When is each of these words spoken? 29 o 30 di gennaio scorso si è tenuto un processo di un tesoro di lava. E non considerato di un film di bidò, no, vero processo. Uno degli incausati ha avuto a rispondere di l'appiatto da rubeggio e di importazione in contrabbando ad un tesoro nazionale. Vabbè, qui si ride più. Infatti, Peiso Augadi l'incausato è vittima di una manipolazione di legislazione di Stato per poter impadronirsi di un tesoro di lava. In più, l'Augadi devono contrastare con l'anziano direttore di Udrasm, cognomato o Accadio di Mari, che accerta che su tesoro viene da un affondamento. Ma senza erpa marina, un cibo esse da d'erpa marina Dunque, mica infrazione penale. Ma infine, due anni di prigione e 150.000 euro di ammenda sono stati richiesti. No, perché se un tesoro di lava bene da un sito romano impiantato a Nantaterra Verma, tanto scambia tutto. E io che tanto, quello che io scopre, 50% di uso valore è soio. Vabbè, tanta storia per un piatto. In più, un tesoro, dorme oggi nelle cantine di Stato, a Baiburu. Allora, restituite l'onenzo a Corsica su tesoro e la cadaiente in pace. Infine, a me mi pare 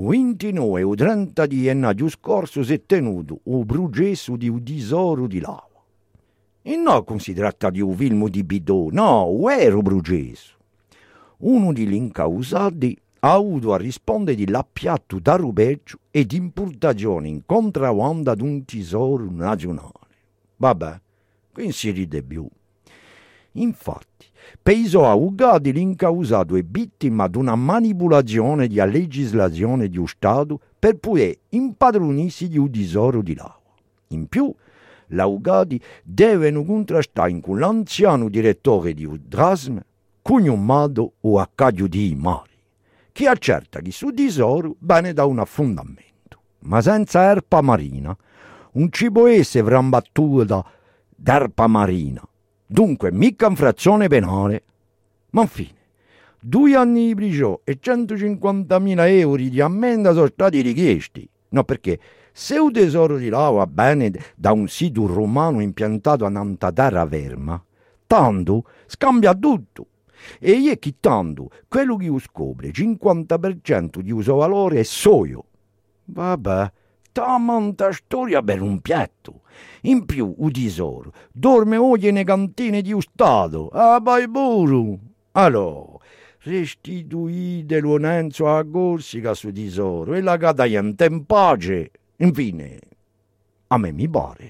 29 0.00 0.82
o 0.84 0.94
30 0.94 1.46
di 1.46 1.62
gennaio 1.62 2.08
scorso 2.08 2.62
si 2.62 2.72
è 2.72 2.86
tenuto 2.86 3.40
un 3.44 3.66
processo 3.66 4.36
di 4.36 4.48
un 4.48 4.62
tesoro 4.62 5.26
di 5.26 5.40
lava. 5.40 5.66
E 6.62 6.76
non 6.76 7.02
considerato 7.02 7.68
di 7.70 7.80
un 7.80 7.96
film 7.96 8.28
di 8.28 8.44
bidò, 8.44 8.90
no, 8.92 9.36
vero 9.42 9.82
processo. 9.82 10.56
Uno 11.38 11.72
degli 11.72 11.94
incausati 11.94 12.96
ha 13.20 13.32
avuto 13.32 13.72
a 13.72 13.76
rispondere 13.76 14.36
di 14.36 14.48
l'appiatto 14.48 15.18
da 15.18 15.34
rubeggio 15.34 15.98
e 16.12 16.24
di 16.24 16.36
importazione 16.36 17.26
in 17.26 17.44
contrabbando 17.44 18.30
ad 18.30 18.40
un 18.40 18.64
tesoro 18.64 19.28
nazionale. 19.28 19.92
Vabbè, 20.58 21.00
qui 21.52 21.72
si 21.72 21.90
ride 21.90 22.22
più. 22.22 22.48
Infatti, 23.52 24.26
Peiso 24.62 25.06
Augadi 25.06 25.72
l'incausato 25.72 26.56
è 26.56 26.62
vittima 26.62 27.28
di 27.28 27.38
una 27.38 27.54
manipolazione 27.54 28.66
di 28.66 28.76
legislazione 28.76 29.88
di 29.88 30.02
Stato 30.06 30.60
per 30.78 30.96
poter 30.96 31.36
impadronirsi 31.50 32.48
di 32.48 32.58
un 32.58 32.70
tesoro 32.70 33.22
di 33.22 33.34
lava. 33.34 33.60
In 34.08 34.26
più, 34.26 34.54
l'Augadi 35.08 35.80
devono 36.02 36.64
contrastare 36.64 37.40
con 37.40 37.58
l'anziano 37.58 38.28
direttore 38.28 38.94
di 38.94 39.04
Udrasm, 39.04 39.78
cognomato 40.22 41.12
o 41.20 41.38
Accadio 41.38 41.86
di 41.86 42.14
Mari, 42.14 42.50
che 43.12 43.26
accerta 43.26 43.80
che 43.80 43.90
su 43.90 44.12
tesoro 44.12 44.76
viene 44.78 45.12
da 45.12 45.24
un 45.24 45.38
affondamento. 45.38 46.40
Ma 46.60 46.80
senza 46.80 47.22
erpa 47.22 47.60
marina, 47.60 48.16
un 48.72 48.90
cibo 48.90 49.26
esse 49.26 49.62
da 49.62 50.64
d'erpa 51.16 51.66
marina 51.66 52.22
Dunque, 52.70 53.10
mica 53.10 53.46
infrazione 53.46 54.08
penale. 54.08 54.62
Ma 55.30 55.40
infine, 55.40 55.78
due 56.38 56.76
anni 56.76 57.06
di 57.06 57.14
prigione 57.14 57.60
e 57.64 57.78
150.000 57.82 59.08
euro 59.08 59.36
di 59.36 59.60
ammenda 59.60 60.12
sono 60.12 60.26
stati 60.26 60.60
richiesti. 60.60 61.26
No, 61.50 61.64
perché 61.64 61.98
se 62.30 62.58
un 62.58 62.70
tesoro 62.70 63.16
di 63.16 63.30
lava 63.30 63.66
bene 63.66 64.12
da 64.36 64.52
un 64.52 64.68
sito 64.68 65.06
romano 65.06 65.62
impiantato 65.62 66.26
a 66.26 66.28
Nantaterra 66.28 67.06
Verma, 67.06 67.62
tanto 68.06 68.64
scambia 68.86 69.34
tutto. 69.34 69.86
E 70.38 70.50
io 70.52 70.76
che 70.76 70.96
tanto, 71.00 71.48
quello 71.68 71.96
che 71.96 72.04
io 72.04 72.18
scopre, 72.18 72.68
50% 72.68 74.00
di 74.00 74.10
uso 74.10 74.34
valore 74.34 74.80
è 74.80 74.82
soio. 74.82 75.44
Vabbè, 76.04 76.70
tanta 77.12 77.92
storia 77.92 78.42
per 78.42 78.62
un 78.62 78.80
piatto. 78.80 79.42
In 79.82 80.04
più, 80.04 80.34
un 80.36 80.52
tesoro, 80.52 81.12
dorme 81.32 81.76
oggi 81.76 82.10
nelle 82.10 82.24
cantine 82.24 82.82
di 82.82 82.94
Stato, 83.00 83.68
a 83.68 84.00
Baiburu. 84.00 84.98
Allora, 85.32 85.96
restituite 86.40 87.80
l'onenzo 87.80 88.48
a 88.48 88.64
Corsica 88.64 89.34
su 89.34 89.52
tesoro 89.52 90.14
e 90.14 90.20
la 90.20 90.36
cadaiente 90.36 91.06
in 91.06 91.24
pace. 91.24 91.90
Infine, 92.16 92.78
a 93.68 93.78
me 93.78 93.92
mi 93.92 94.08
pare 94.08 94.46